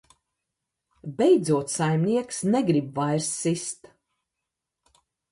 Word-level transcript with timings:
Beidzot 1.17 1.67
saimnieks 1.73 2.39
negrib 2.53 2.89
vairs 2.95 3.27
sist. 3.41 3.79